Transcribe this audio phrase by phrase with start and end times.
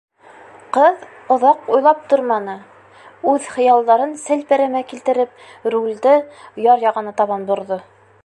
[0.75, 1.03] Ҡыҙ
[1.35, 2.55] оҙаҡ уйлап торманы:
[3.33, 5.35] үҙ хыялдарын селпәрәмә килтереп,
[5.75, 6.15] рулде
[6.69, 7.79] яр яғына табан борҙо.